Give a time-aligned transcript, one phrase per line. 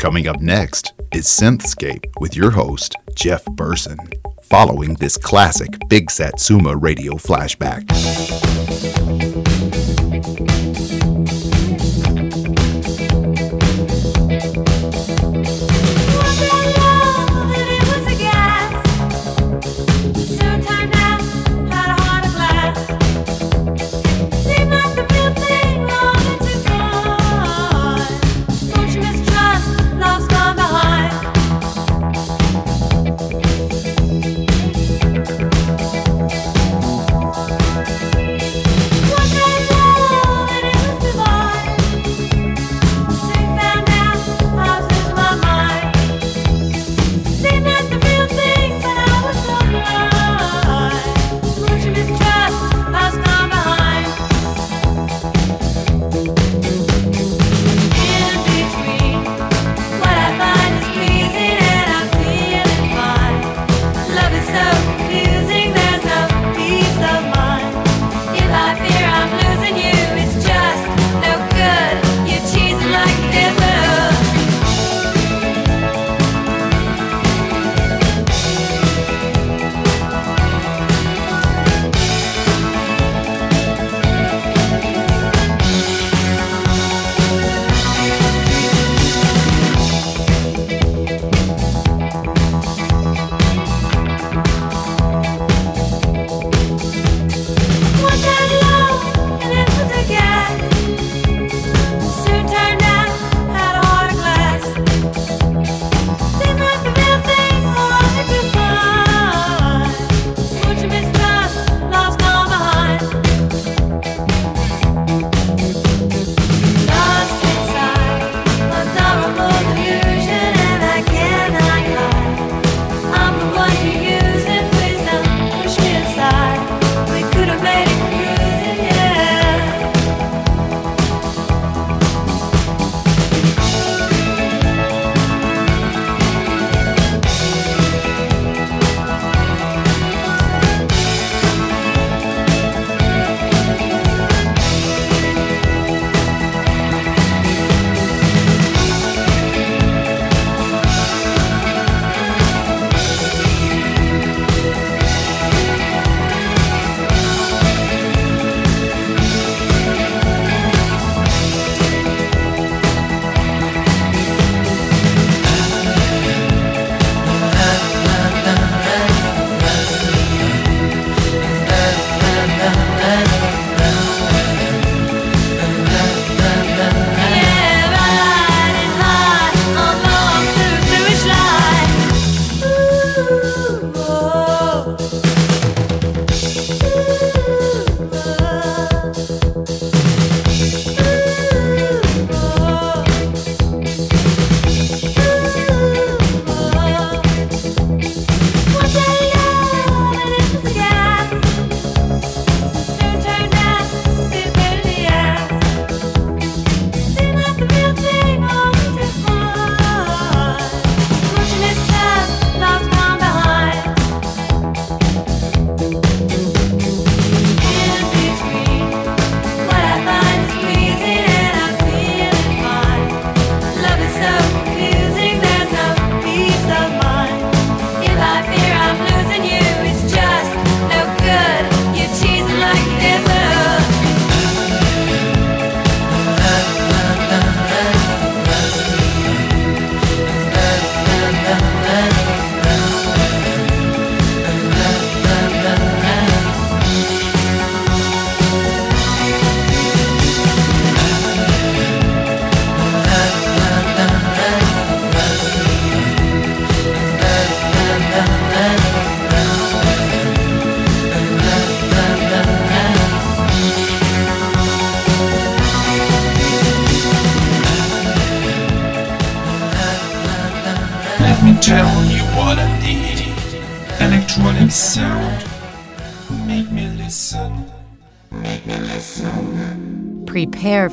[0.00, 3.98] Coming up next is Synthscape with your host, Jeff Burson,
[4.44, 7.86] following this classic Big Satsuma radio flashback.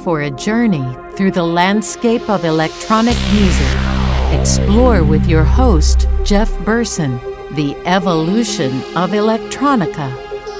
[0.07, 4.39] For a journey through the landscape of electronic music.
[4.39, 7.17] Explore with your host, Jeff Burson,
[7.55, 10.09] the evolution of electronica,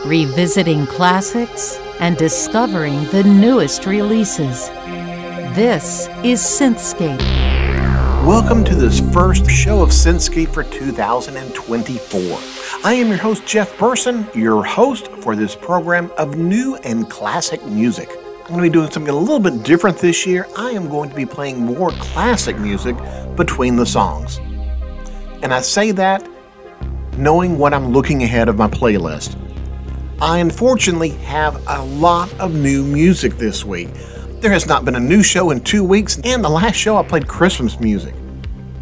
[0.06, 4.68] revisiting classics and discovering the newest releases.
[5.56, 7.48] This is Synthscape
[8.28, 12.38] Welcome to this first show of Synthscape for 2024.
[12.84, 17.66] I am your host, Jeff Burson, your host for this program of new and classic
[17.68, 18.10] music.
[18.48, 20.48] I'm going to be doing something a little bit different this year.
[20.56, 22.96] I am going to be playing more classic music
[23.36, 24.38] between the songs.
[25.42, 26.26] And I say that
[27.18, 29.38] knowing what I'm looking ahead of my playlist.
[30.22, 33.90] I unfortunately have a lot of new music this week.
[34.40, 37.04] There has not been a new show in two weeks, and the last show I
[37.04, 38.16] played Christmas music.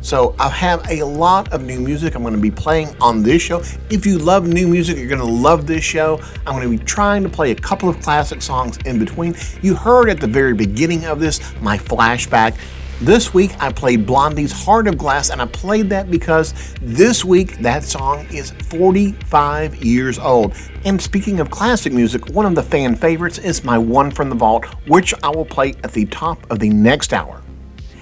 [0.05, 3.41] So I have a lot of new music I'm going to be playing on this
[3.41, 3.63] show.
[3.89, 6.21] If you love new music, you're going to love this show.
[6.45, 9.33] I'm going to be trying to play a couple of classic songs in between.
[9.63, 12.55] You heard at the very beginning of this my flashback.
[13.01, 16.53] This week I played Blondie's Heart of Glass, and I played that because
[16.83, 20.53] this week that song is 45 years old.
[20.85, 24.35] And speaking of classic music, one of the fan favorites is my One from the
[24.35, 27.41] Vault, which I will play at the top of the next hour.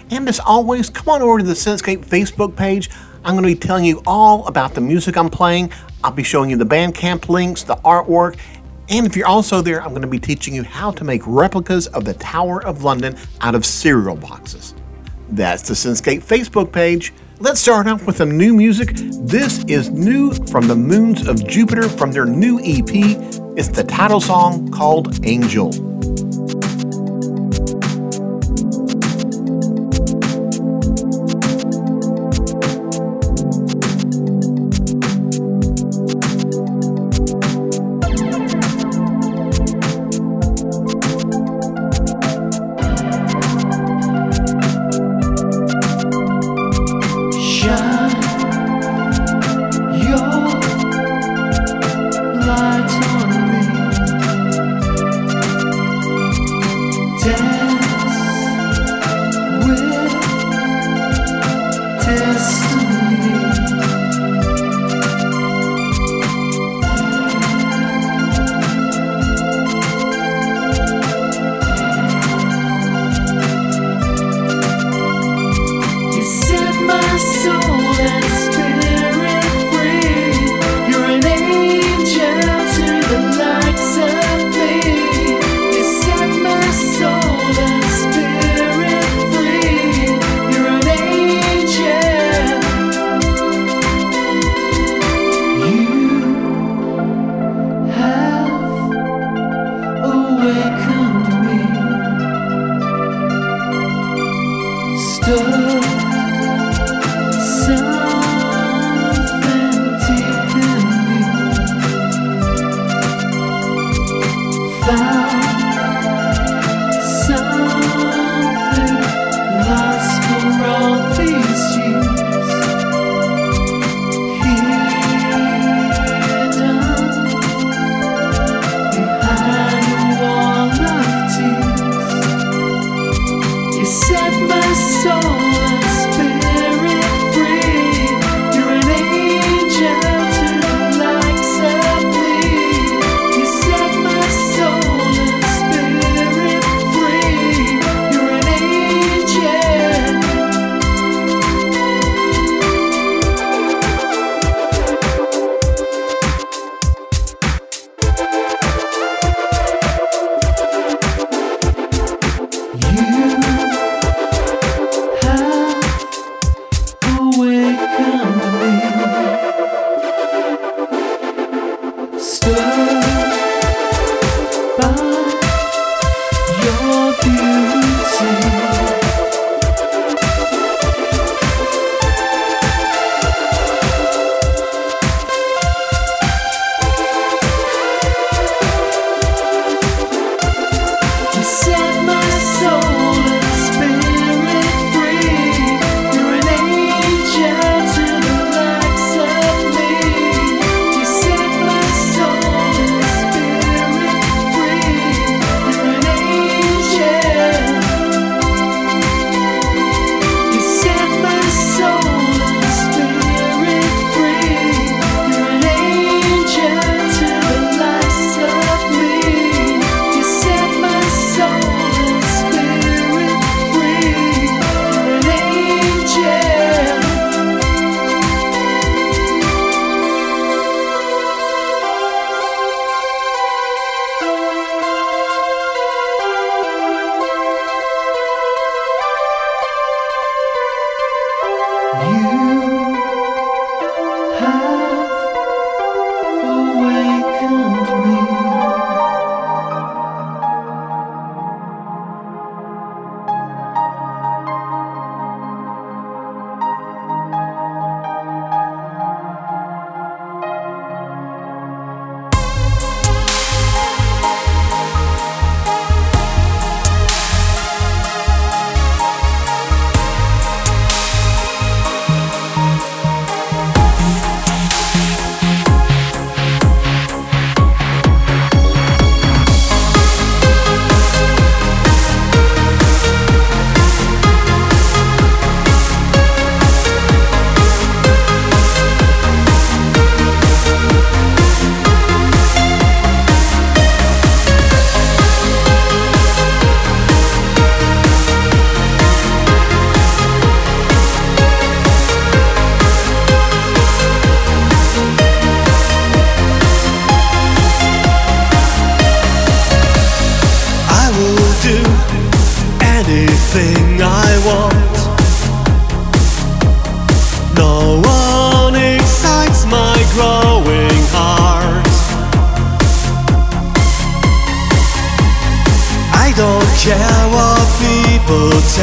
[0.09, 2.89] And as always, come on over to the Synthscape Facebook page.
[3.25, 5.71] I'm going to be telling you all about the music I'm playing.
[6.03, 8.38] I'll be showing you the Bandcamp links, the artwork,
[8.89, 11.88] and if you're also there, I'm going to be teaching you how to make replicas
[11.88, 14.75] of the Tower of London out of cereal boxes.
[15.29, 17.13] That's the Synthscape Facebook page.
[17.39, 18.91] Let's start off with some new music.
[18.94, 23.17] This is new from the Moons of Jupiter from their new EP.
[23.57, 25.71] It's the title song called Angel.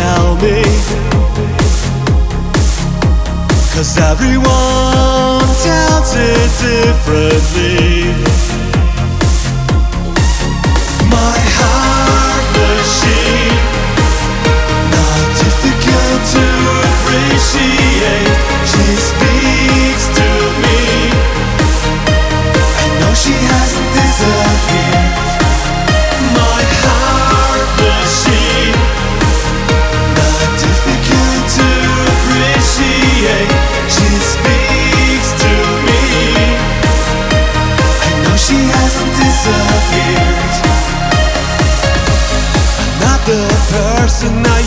[0.01, 0.63] tell me.
[3.73, 7.79] Cause everyone tells it differently.
[11.17, 13.59] My heart machine.
[14.95, 16.45] Not difficult to
[16.89, 17.80] appreciate.
[44.21, 44.60] tonight.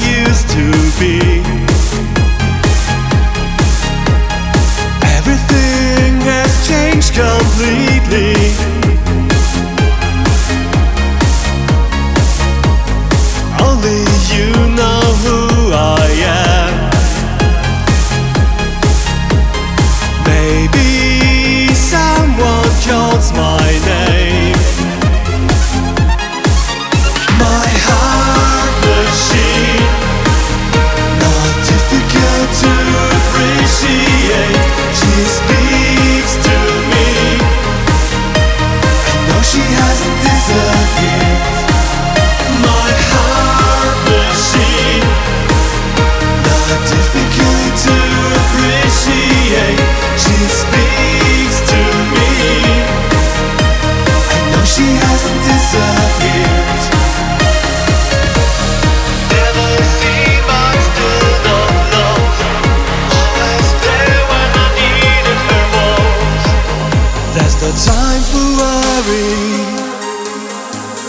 [67.63, 69.39] the time for worry.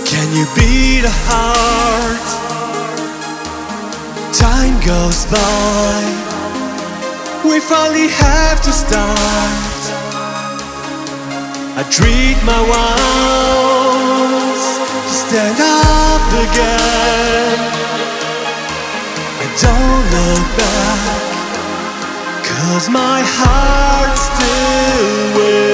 [0.07, 2.27] Can you beat a heart?
[4.33, 5.99] Time goes by.
[7.43, 9.81] We finally have to start.
[11.81, 14.65] I treat my wounds
[15.09, 17.59] to stand up again.
[19.43, 21.21] I don't look back,
[22.47, 25.74] cause my heart still will.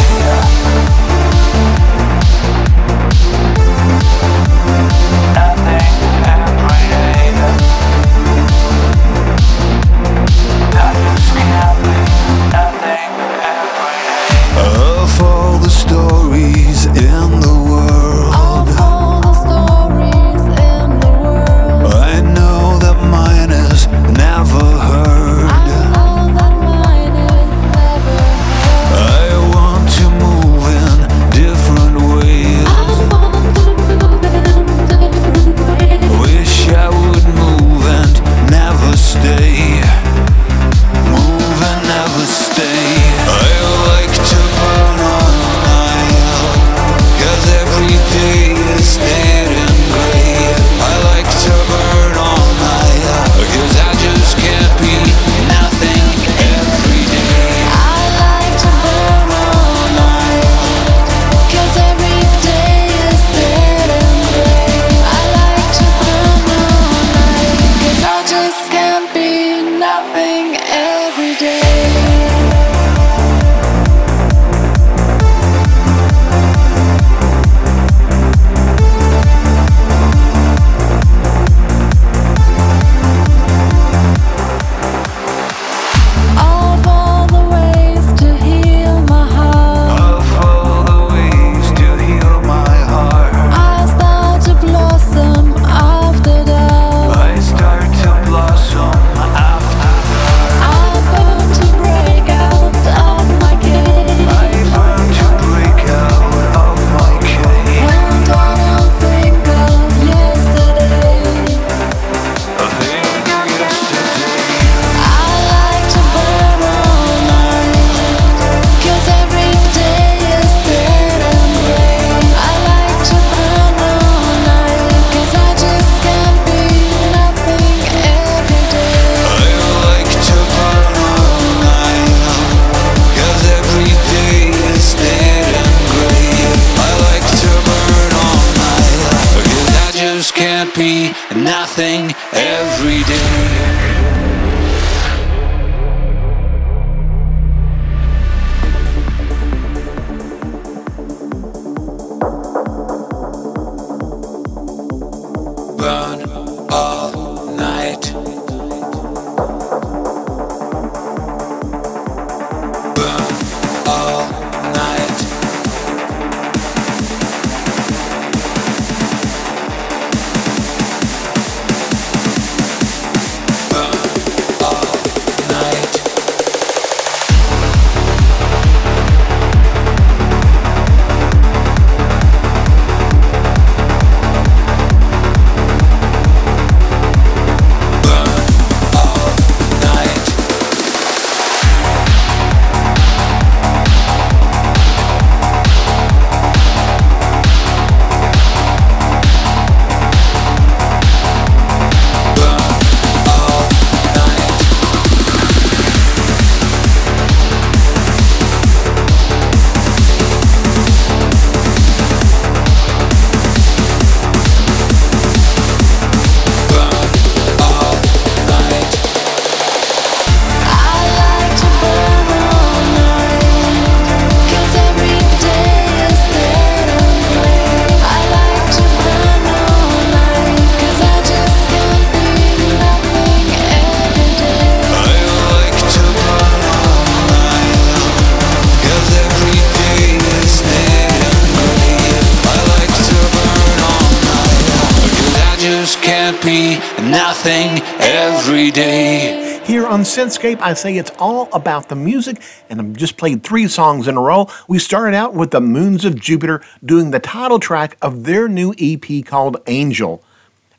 [250.21, 254.07] Here Synthscape, I say it's all about the music, and I've just played three songs
[254.07, 254.47] in a row.
[254.67, 258.75] We started out with the Moons of Jupiter doing the title track of their new
[258.77, 260.23] EP called Angel.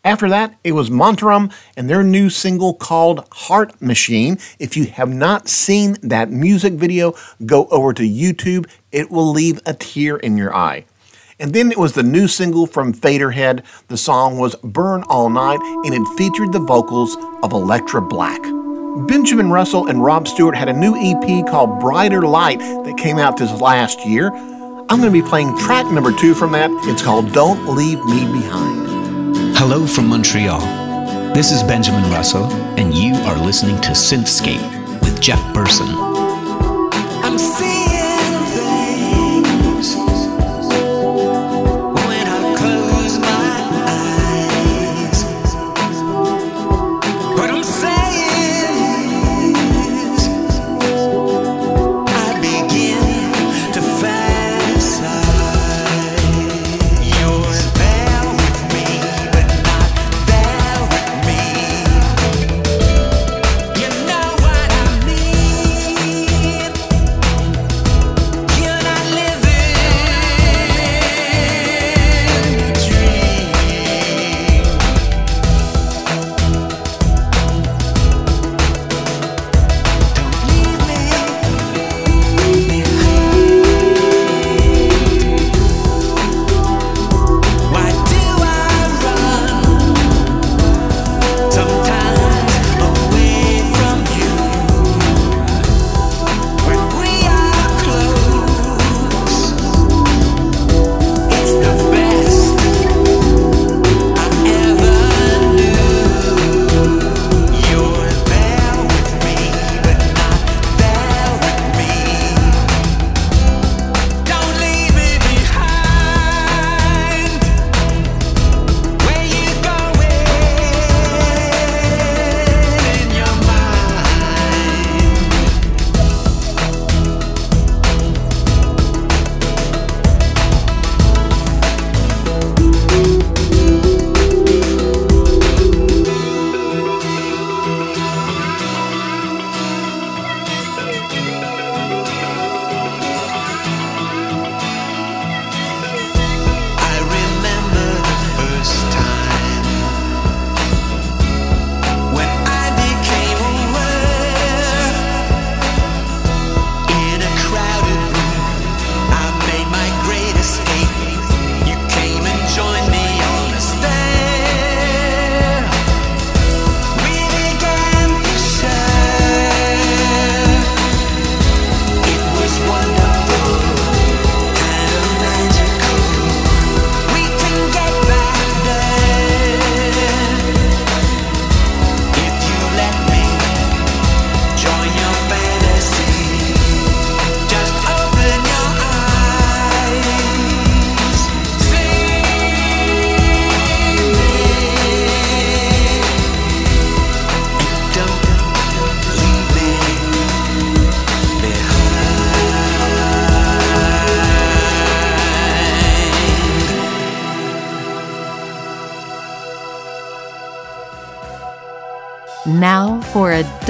[0.05, 4.39] After that, it was Mondträume and their new single called Heart Machine.
[4.61, 8.71] If you have not seen that music video, go over to YouTube.
[8.93, 10.85] It will leave a tear in your eye.
[11.41, 13.65] And then it was the new single from Faderhead.
[13.89, 18.41] The song was Burn All Night, and it featured the vocals of Electra Black.
[18.95, 23.39] Benjamin Russell and Rob Stuart had a new EP called Brighter Light that came out
[23.39, 24.31] this last year.
[24.35, 26.71] I'm going to be playing track number two from that.
[26.85, 29.57] It's called Don't Leave Me Behind.
[29.57, 30.61] Hello from Montreal.
[31.33, 32.45] This is Benjamin Russell,
[32.79, 35.89] and you are listening to Synthscape with Jeff Burson.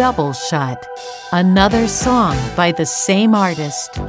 [0.02, 0.84] Double Shot,
[1.30, 4.01] another song by the same artist.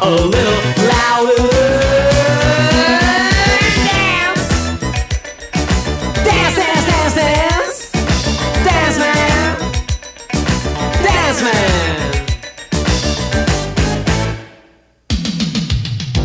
[0.00, 1.48] a little louder.
[6.24, 7.90] Dance, dance, dance, dance,
[8.64, 9.58] dance, man,
[11.02, 12.26] dance, man.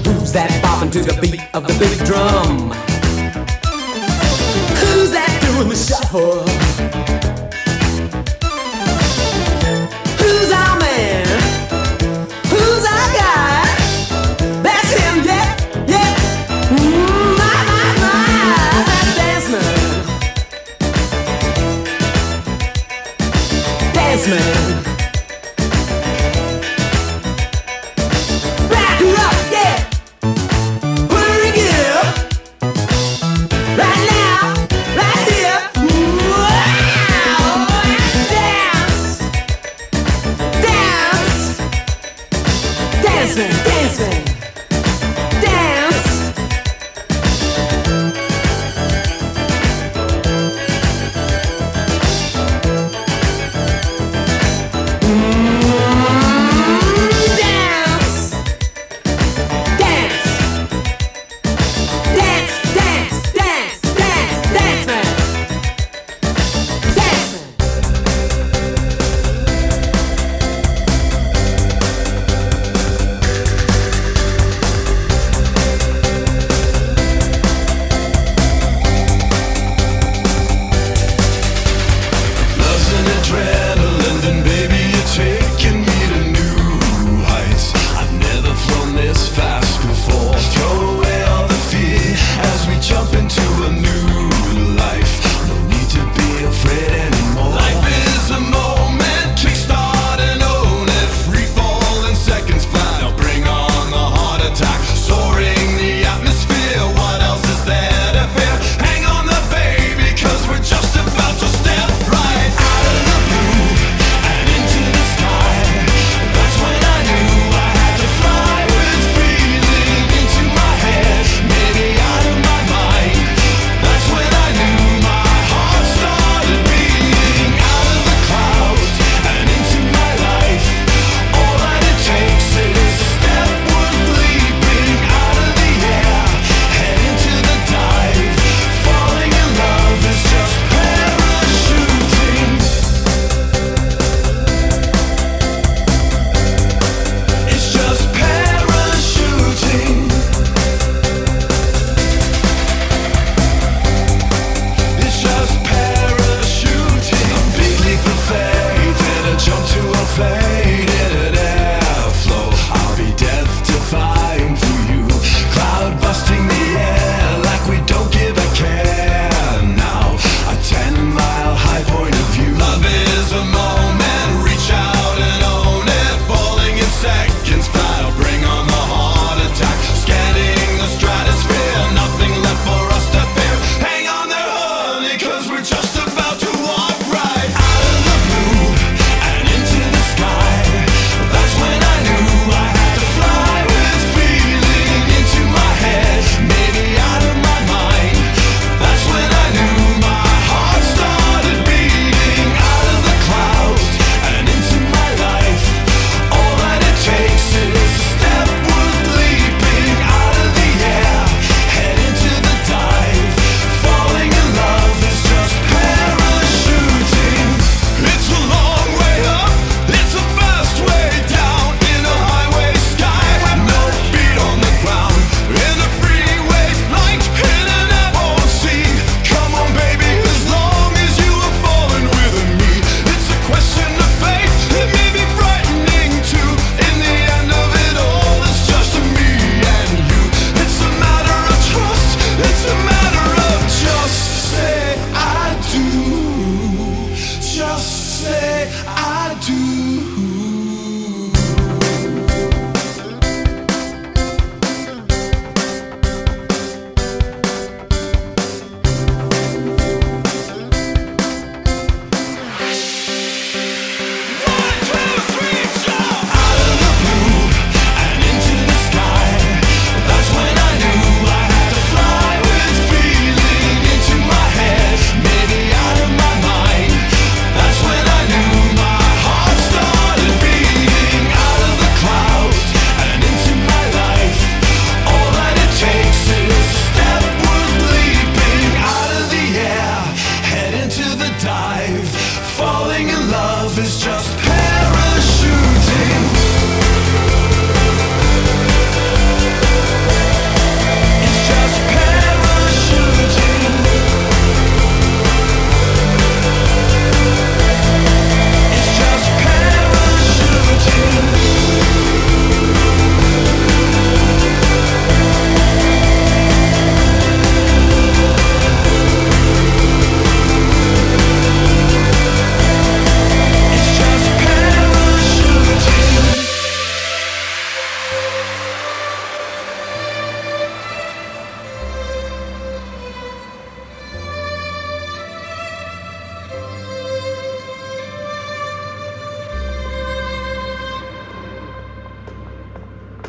[0.06, 2.72] Who's that bopping to the beat of the big drum?
[4.80, 6.57] Who's that doing the shuffle?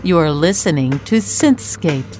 [0.08, 2.17] You're listening to Synthscape.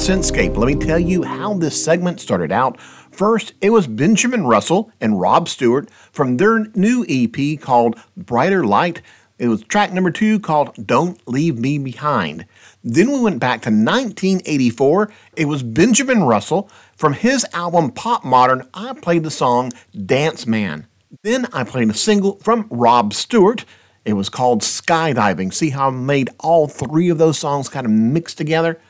[0.00, 0.56] Synthscape.
[0.56, 2.80] Let me tell you how this segment started out.
[2.80, 9.02] First, it was Benjamin Russell and Rob Stuart from their new EP called Brighter Light.
[9.38, 12.46] It was track number two called Don't Leave Me Behind.
[12.82, 15.12] Then we went back to 1984.
[15.36, 18.66] It was Benjamin Russell from his album Pop Modern.
[18.72, 19.70] I played the song
[20.06, 20.86] Dance Man.
[21.22, 23.66] Then I played a single from Rob Stuart.
[24.06, 25.52] It was called Skydiving.
[25.52, 28.80] See how I made all three of those songs kind of mixed together?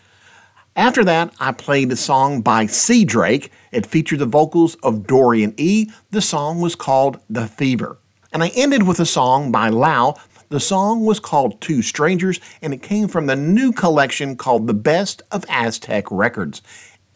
[0.77, 3.51] After that, I played a song by SEADRAKE.
[3.73, 5.91] It featured the vocals of Dorian E.
[6.11, 7.99] The song was called The Fever.
[8.33, 10.15] And I ended with a song by Lau.
[10.49, 14.75] The song was called Two Strangers, and it came from the new collection called The
[14.75, 16.63] Best of Aztec Records.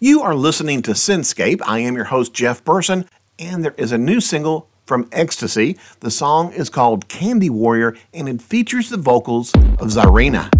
[0.00, 1.60] You are listening to Synthscape.
[1.64, 5.78] I am your host, Jeff Burson, and there is a new single from Extize.
[6.00, 10.50] The song is called Candy Warrior, and it features the vocals of Czarina.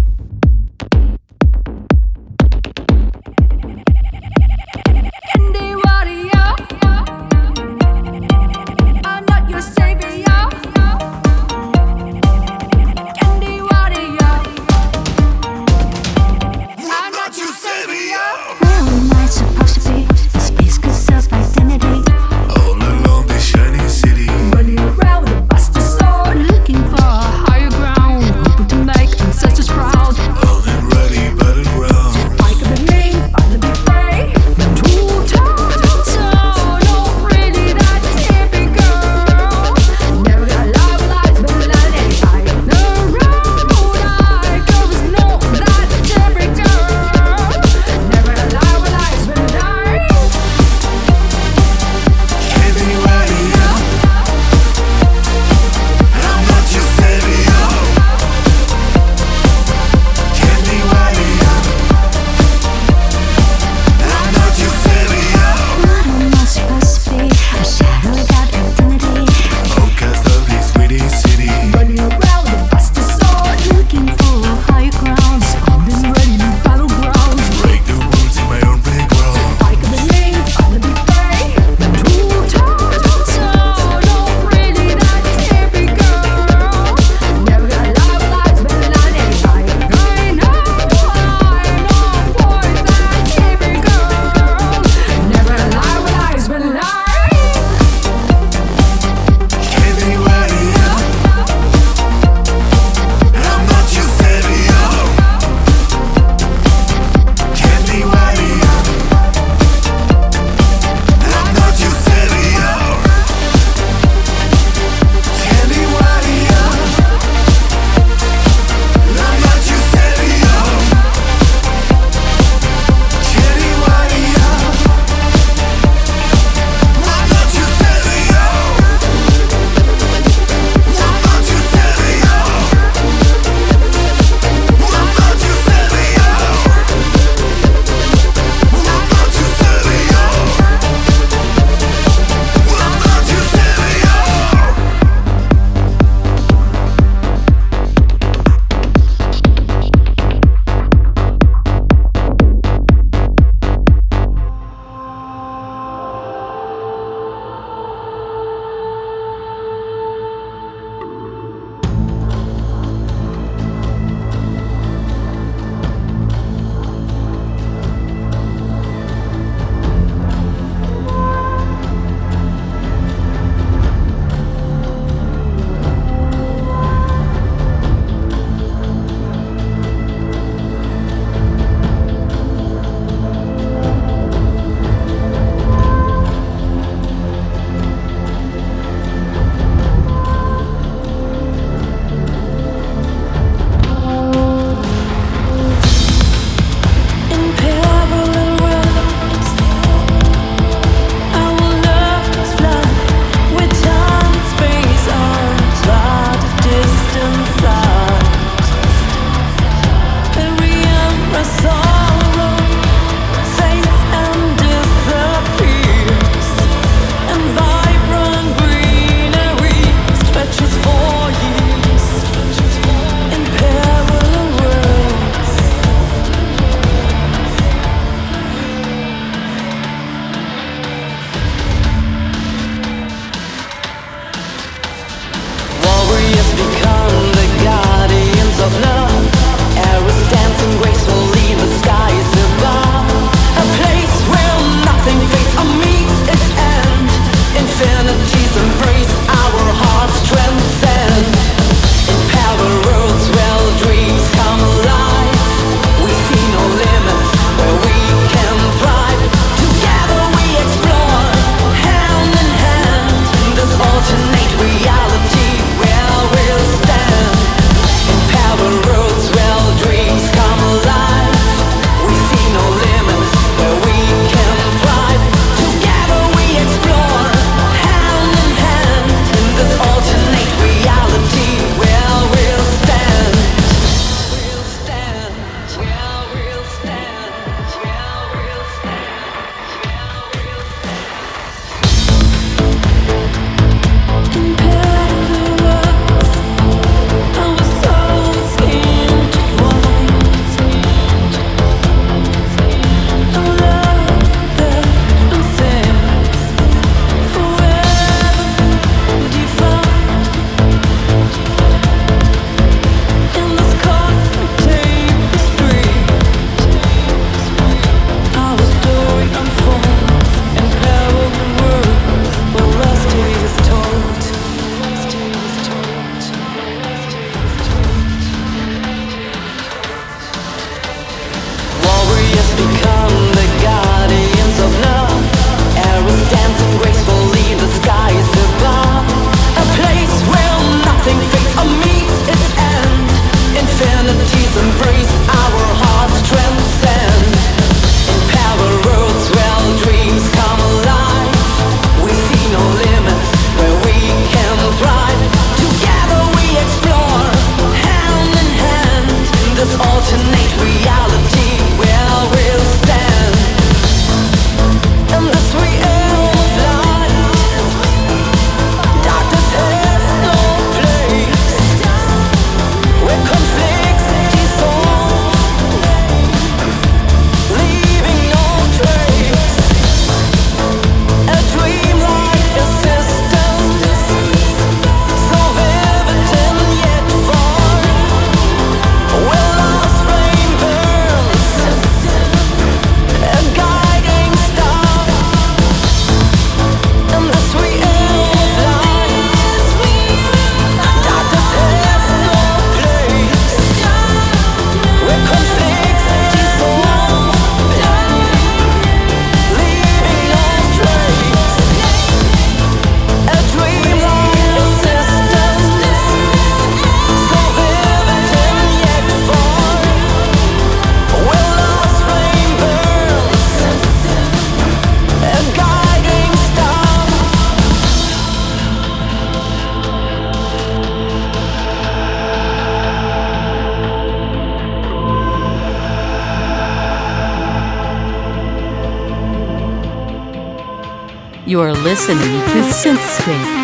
[441.85, 443.54] listening to SynthScape.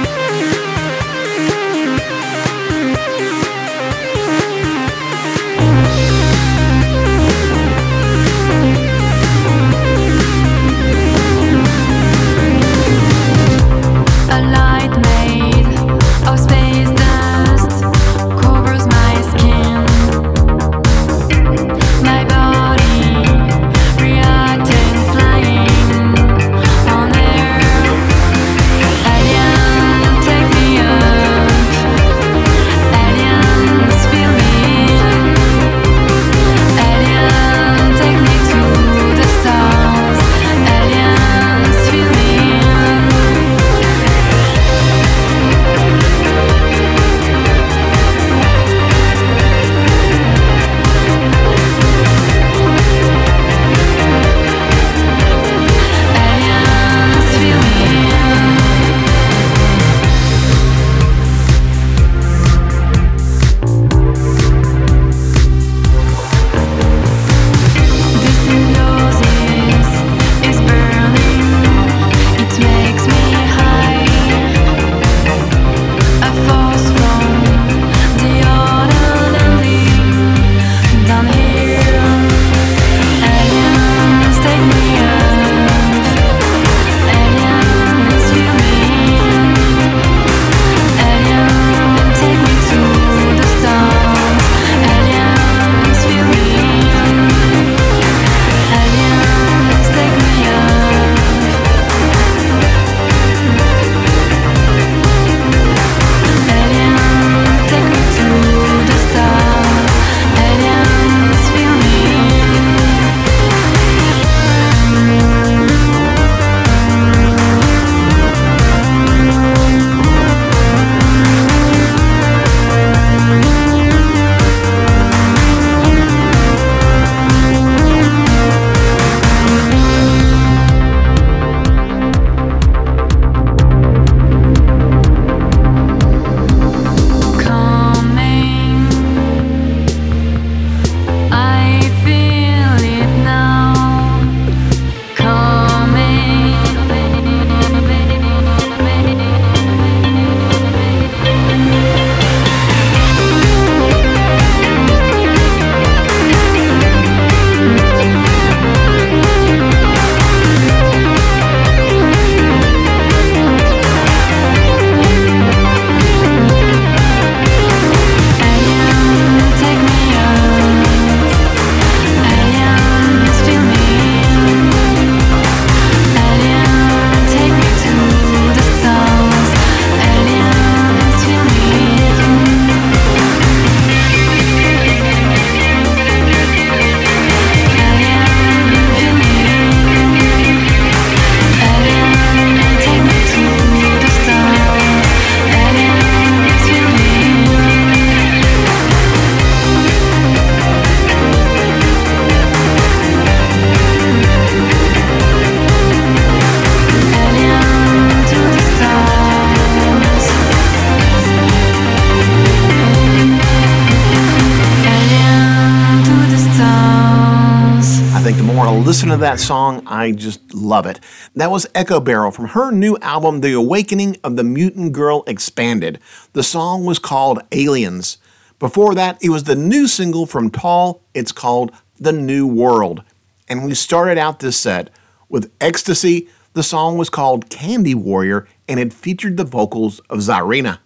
[219.22, 219.84] that song.
[219.86, 221.00] I just love it.
[221.36, 226.00] That was Echoberyl from her new album, The Awakening of the Mutant Girl Expanded.
[226.34, 228.18] The song was called Aliens.
[228.60, 231.02] Before that, it was the new single from TOAL.
[231.14, 233.04] It's called The New World.
[233.48, 234.90] And we started out this set
[235.30, 236.28] with Extize.
[236.54, 240.80] The song was called Candy Warrior and it featured the vocals of Czarina.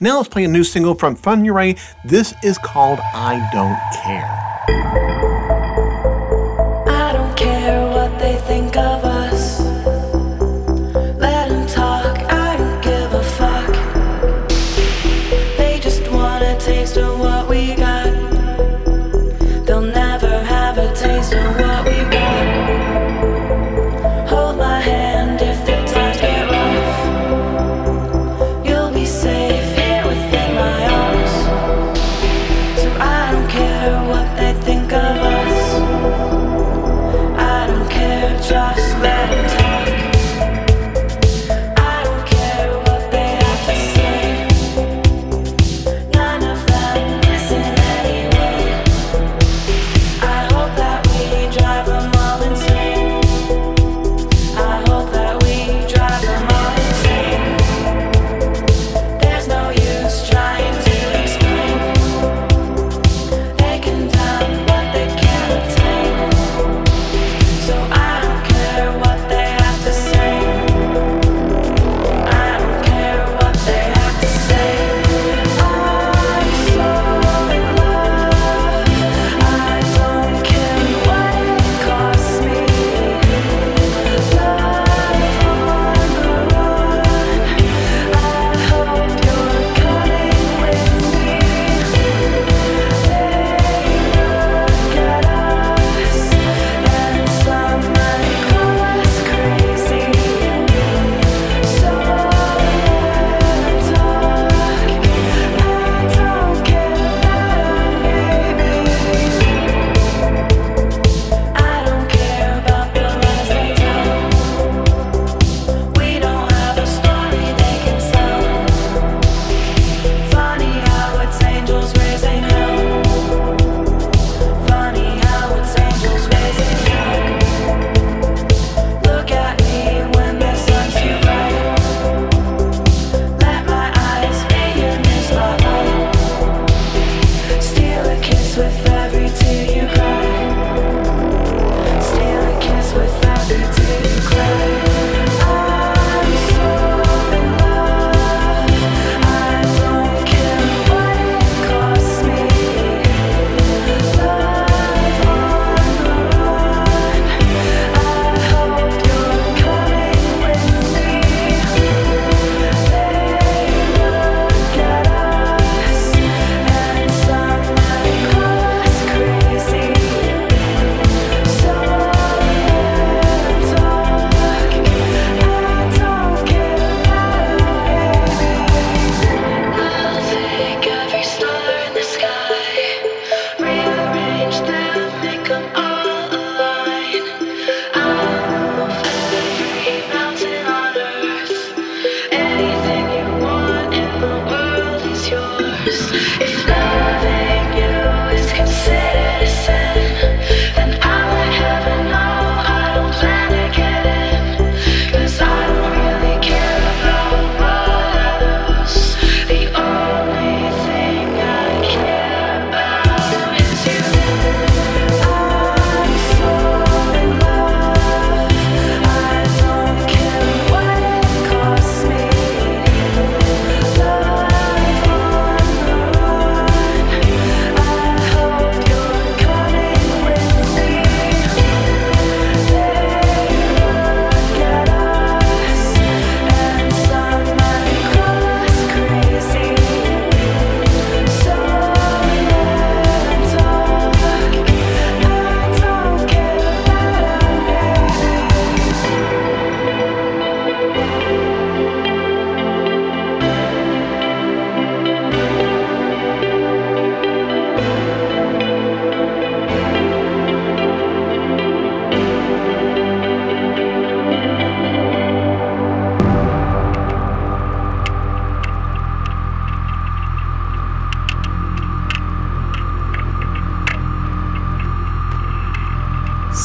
[0.00, 1.78] Now let's play a new single from Funayūrei.
[2.04, 5.21] This is called I Don't Care.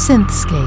[0.07, 0.66] Synthscape.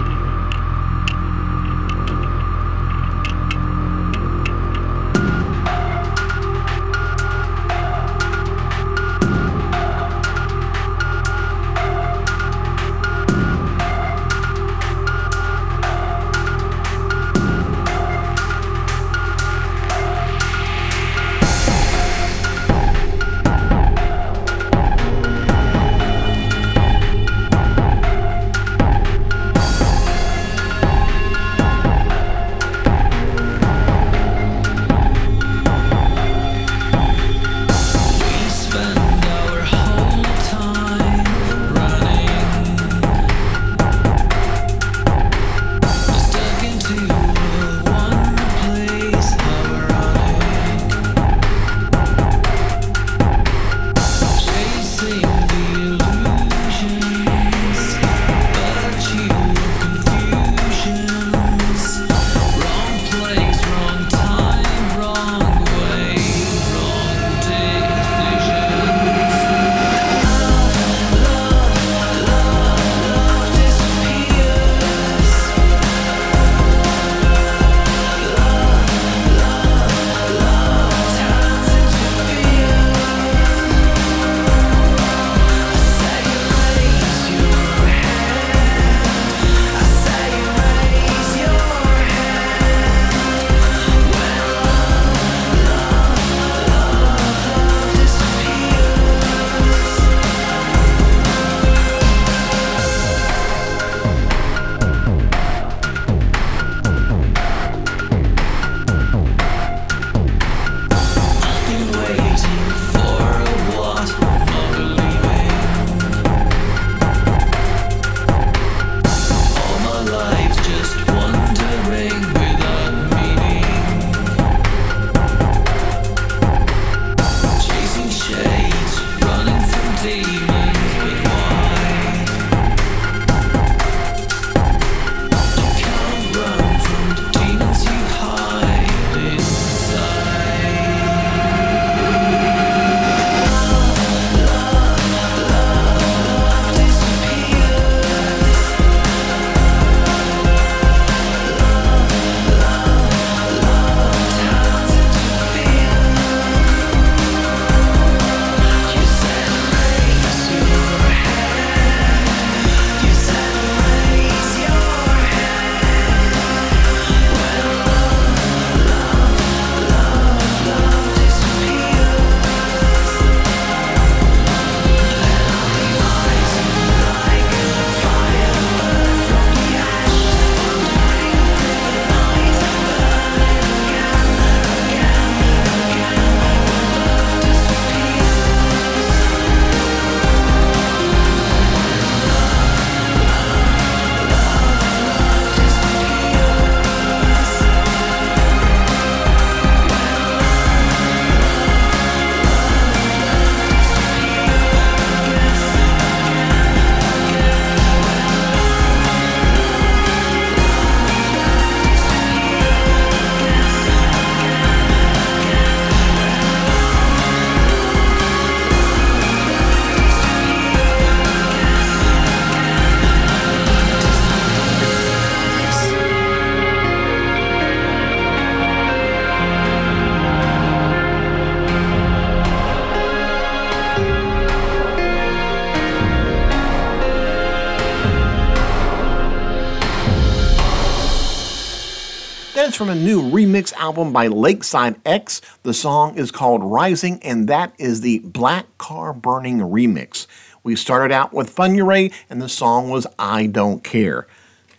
[242.80, 245.42] From a new remix album by Lakeside X.
[245.64, 250.26] The song is called Rising, and that is the Black Car Burning remix.
[250.62, 254.26] We started out with Funayūrei, and the song was I Don't Care.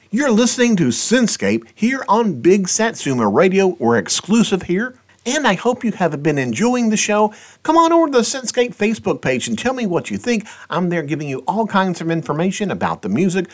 [0.09, 3.67] You're listening to Synthscape here on Big Satsuma Radio.
[3.77, 4.95] We're exclusive here,
[5.27, 7.31] and I hope you have been enjoying the show.
[7.61, 10.47] Come on over to the Synthscape Facebook page and tell me what you think.
[10.71, 13.45] I'm there giving you all kinds of information about the music,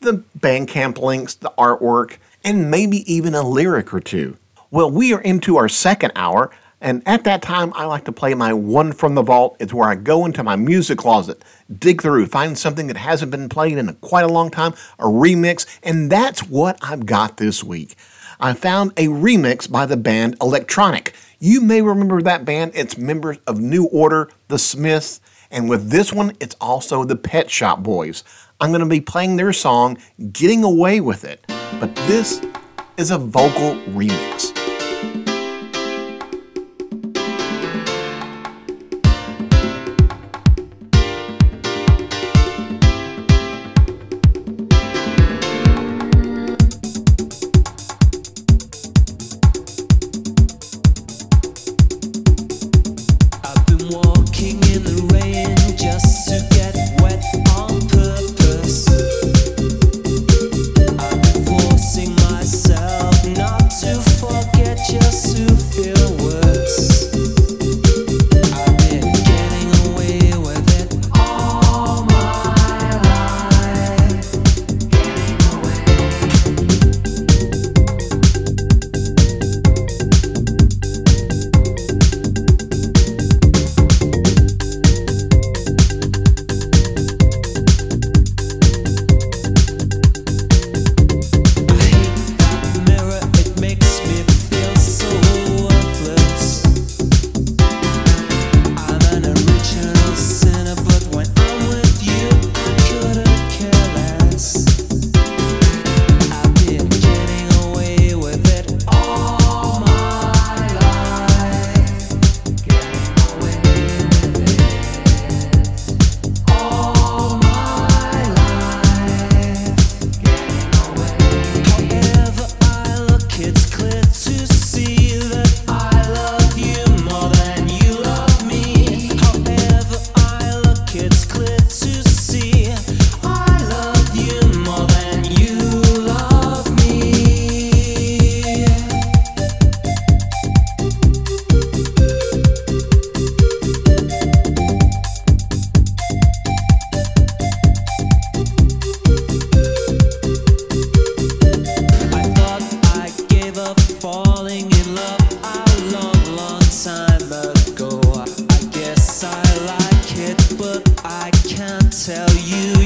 [0.00, 4.36] the Bandcamp links, the artwork, and maybe even a lyric or two.
[4.70, 8.34] Well, we are into our second hour, and at that time, I like to play
[8.34, 9.56] my one from the vault.
[9.58, 11.42] It's where I go into my music closet,
[11.78, 15.04] dig through, find something that hasn't been played in a, quite a long time, a
[15.04, 17.96] remix, and that's what I've got this week.
[18.38, 21.14] I found a remix by the band Electronic.
[21.38, 25.20] You may remember that band, it's members of New Order, The Smiths,
[25.50, 28.24] and with this one, it's also the Pet Shop Boys.
[28.64, 29.98] I'm going to be playing their song,
[30.32, 31.44] Getting Away with It.
[31.78, 32.40] But this
[32.96, 34.63] is a vocal remix.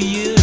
[0.09, 0.38] you.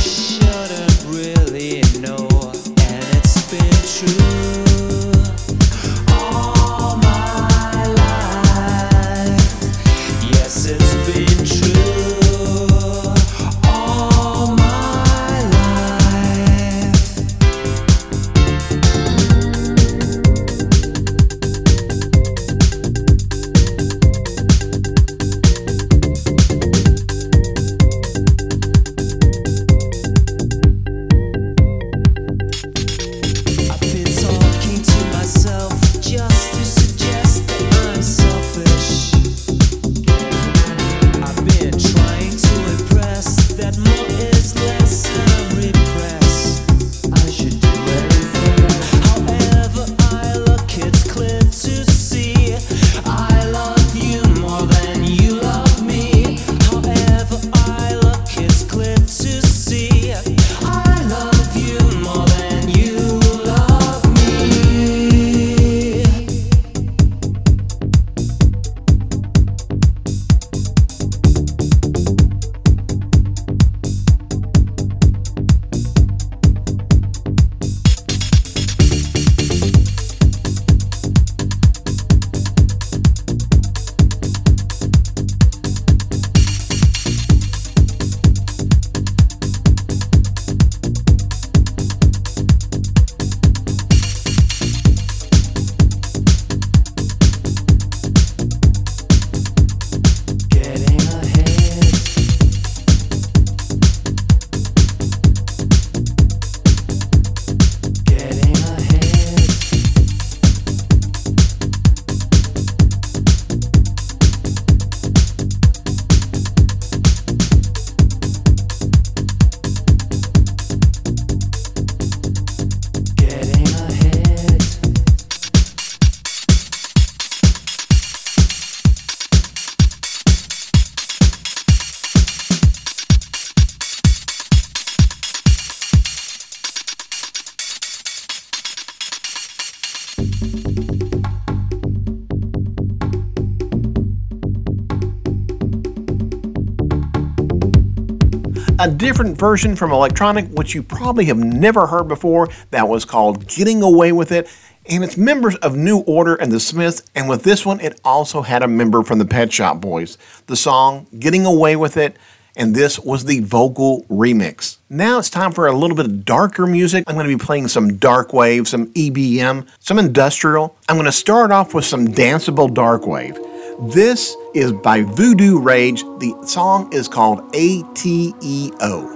[148.87, 153.49] a different version from Electronic, which you probably have never heard before, that was called
[153.49, 154.49] Getting Away With It.
[154.89, 158.43] And it's members of New Order and The Smiths, and with this one, it also
[158.43, 160.17] had a member from the Pet Shop Boys.
[160.47, 162.17] The song Getting Away With It
[162.59, 164.79] and this was the vocal remix.
[164.89, 167.05] Now it's time for a little bit of darker music.
[167.07, 170.75] I'm going to be playing some dark wave, some EBM, some industrial.
[170.89, 173.39] I'm going to start off with some danceable dark wave.
[173.79, 176.03] This is by Voodoo Rage.
[176.03, 179.16] The song is called ATEO.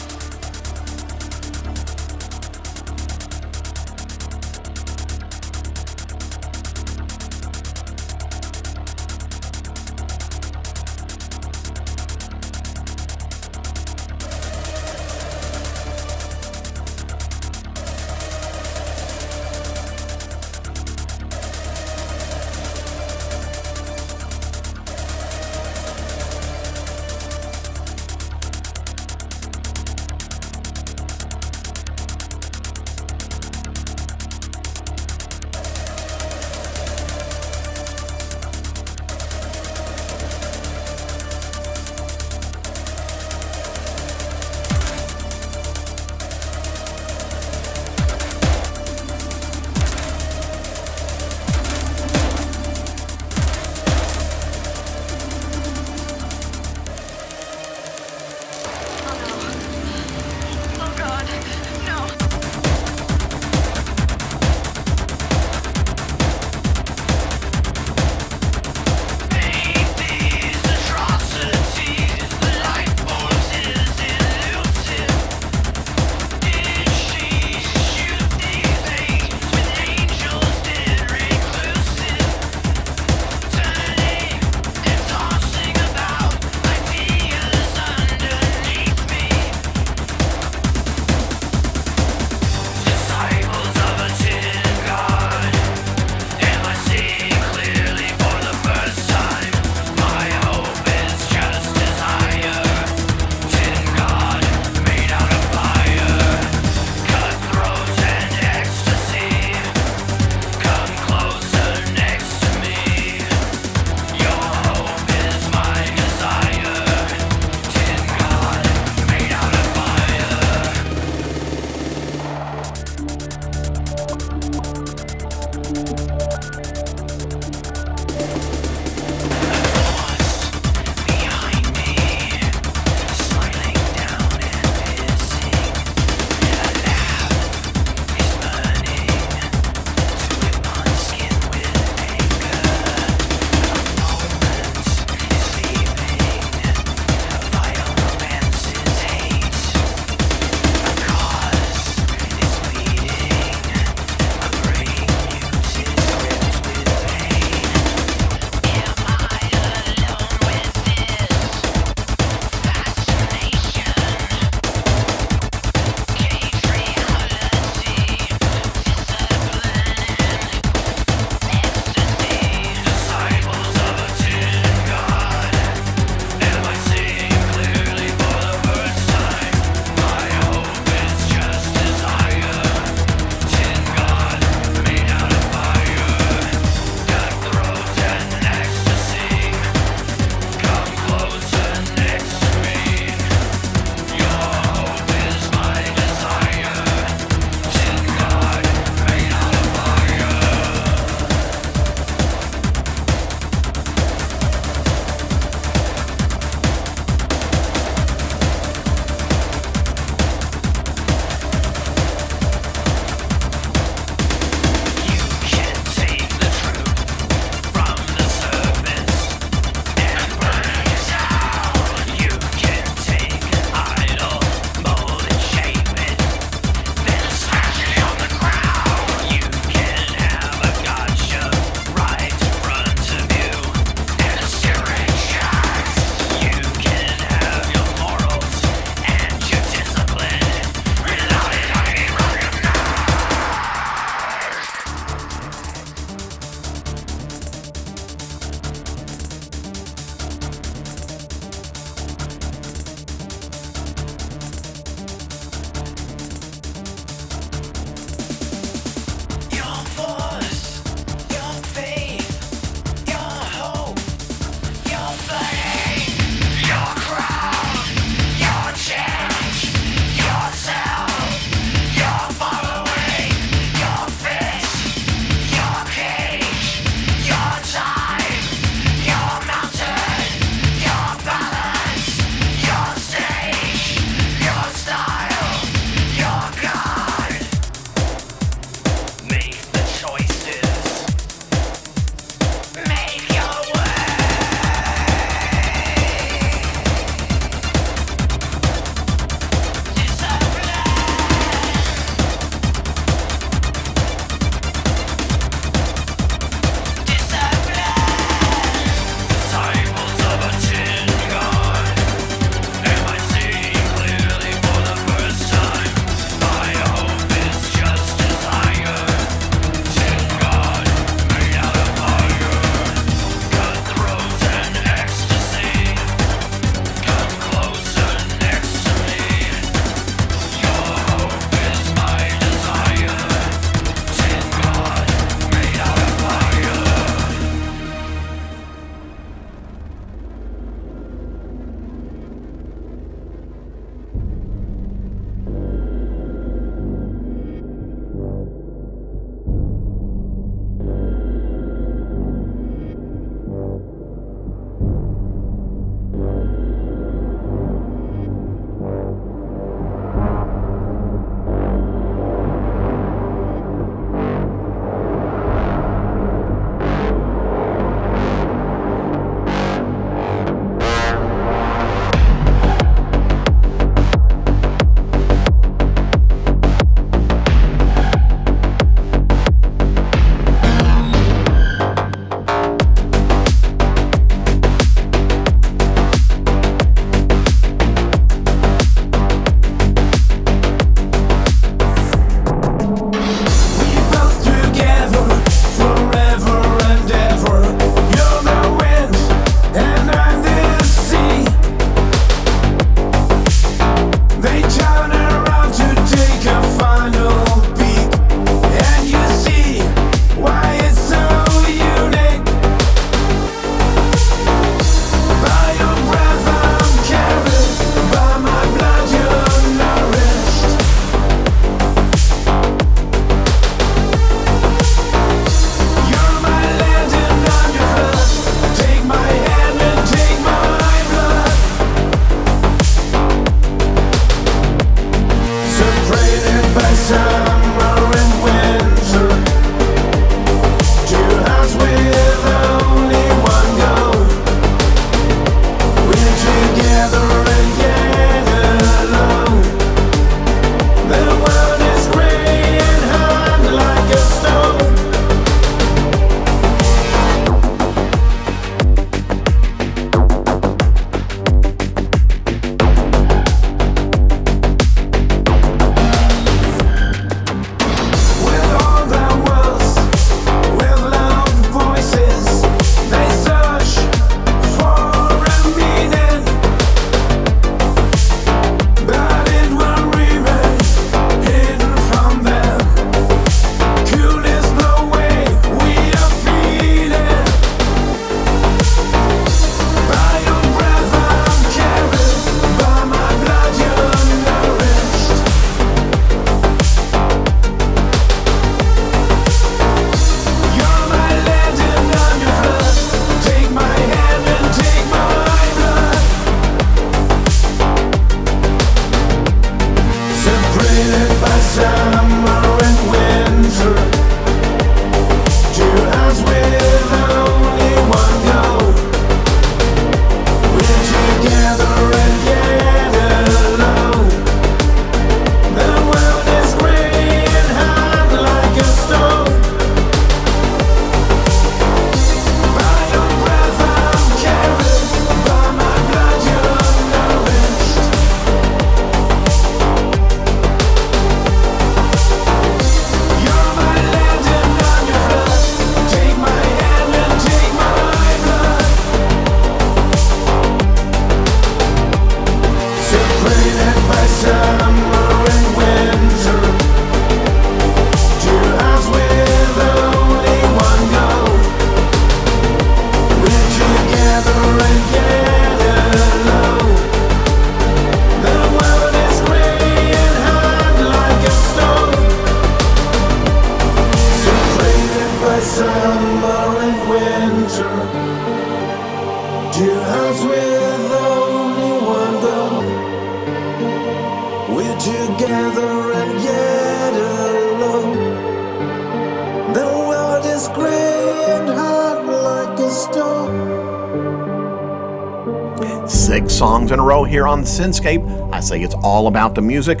[597.28, 598.54] Here on Synthscape.
[598.54, 600.00] I say it's all about the music,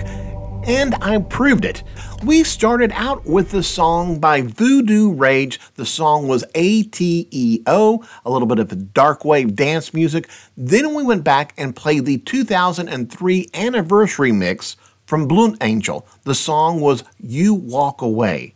[0.64, 1.82] and I proved it.
[2.22, 5.58] We started out with the song by Voodoo Rage.
[5.74, 10.28] The song was ATEO, a little bit of dark wave dance music.
[10.56, 16.04] Then we went back and played the 2003 anniversary mix from Blutengel.
[16.22, 18.54] The song was You Walk Away.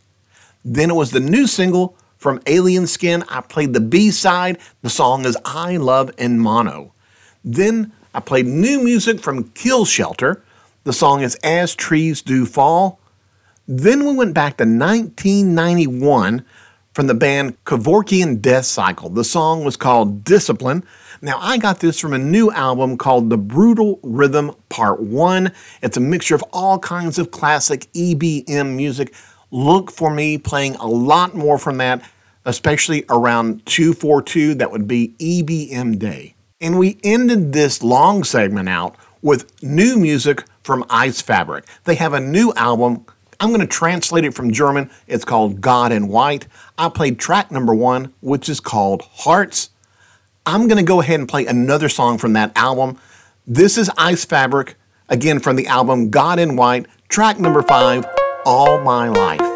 [0.63, 3.23] Then it was the new single from Alien Skin.
[3.27, 4.59] I played the B side.
[4.81, 6.93] The song is I Love in Mono.
[7.43, 10.43] Then I played new music from Kill Shelter.
[10.83, 12.99] The song is As Trees Do Fall.
[13.67, 16.43] Then we went back to 1991
[16.93, 19.09] from the band Kevorkian Death Cycle.
[19.09, 20.83] The song was called Discipline.
[21.21, 25.53] Now, I got this from a new album called The Brutal Rhythm Part 1.
[25.81, 29.13] It's a mixture of all kinds of classic EBM music.
[29.51, 32.03] Look for me playing a lot more from that,
[32.43, 34.55] especially around 242.
[34.55, 36.35] That would be EBM Day.
[36.61, 41.65] And we ended this long segment out with new music from Eisfabrik.
[41.85, 43.05] They have a new album.
[43.39, 44.91] I'm going to translate it from German.
[45.07, 46.45] It's called God in White.
[46.77, 49.71] I played track number one, which is called Hearts.
[50.45, 52.99] I'm going to go ahead and play another song from that album.
[53.47, 54.75] This is Eisfabrik,
[55.09, 58.05] again from the album God in White, track number five,
[58.45, 59.50] All My Life.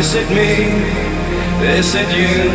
[0.00, 0.64] Is it me?
[1.76, 2.48] Is you?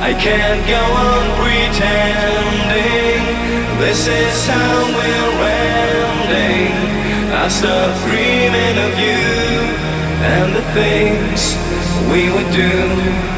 [0.00, 3.22] I can't go on pretending
[3.80, 6.70] this is how we're ending.
[7.34, 9.18] I stop dreaming of you
[10.22, 11.56] and the things
[12.12, 13.35] we would do.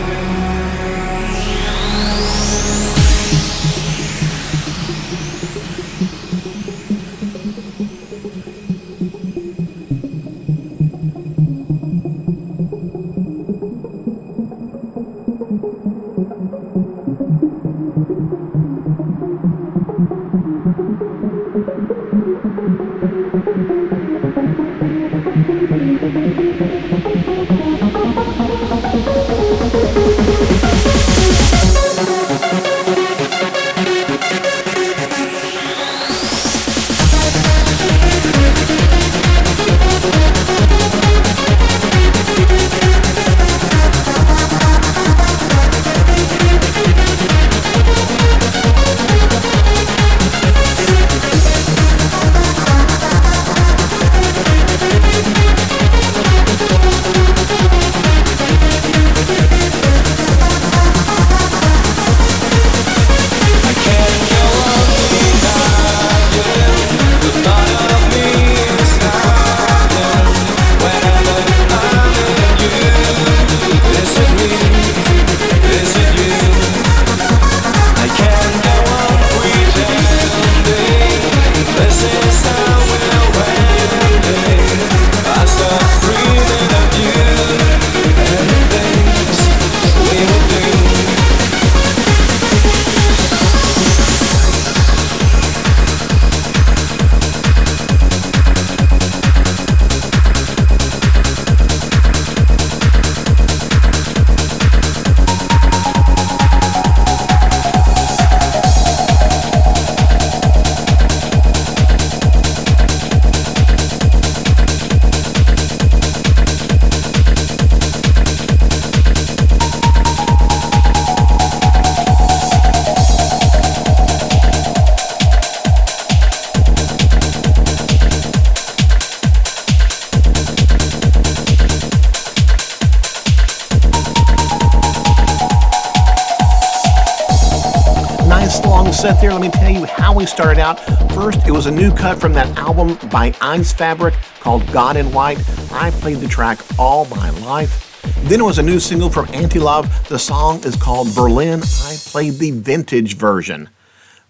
[143.18, 145.40] By Eisfabrik called God in White.
[145.72, 148.00] I played the track All My Life.
[148.28, 150.06] Then it was a new single from Antilav.
[150.06, 151.60] The song is called Berlin.
[151.82, 153.70] I played the vintage version.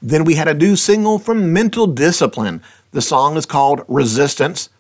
[0.01, 2.63] Then we had a new single from Mental Discipline.
[2.93, 4.71] The song is called Resistance.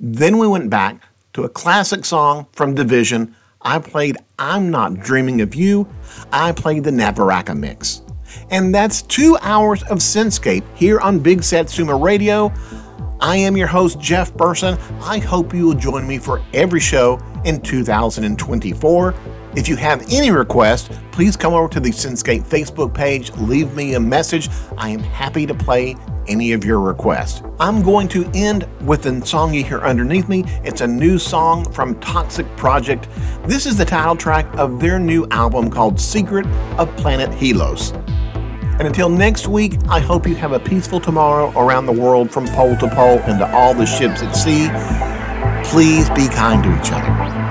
[0.00, 1.02] Then we went back
[1.34, 3.36] to a classic song from Division.
[3.60, 5.86] I played I'm Not Dreaming of You.
[6.32, 8.00] I played the Navaraka mix.
[8.50, 12.52] And that's two hours of Synthscape here on Big Satsuma Radio.
[13.20, 14.78] I am your host, Jeff Burson.
[15.02, 19.14] I hope you will join me for every show in 2024.
[19.56, 23.94] If you have any requests, please come over to the Synthscape Facebook page, leave me
[23.94, 24.48] a message.
[24.78, 25.96] I am happy to play
[26.28, 27.42] any of your requests.
[27.58, 30.44] I'm going to end with the song you hear underneath me.
[30.64, 33.08] It's a new song from Toxxic Project.
[33.44, 36.46] This is the title track of their new album called Secret
[36.78, 37.99] of Planet Helos.
[38.80, 42.46] And until next week, I hope you have a peaceful tomorrow around the world from
[42.46, 44.70] pole to pole and to all the ships at sea.
[45.70, 47.49] Please be kind to each other.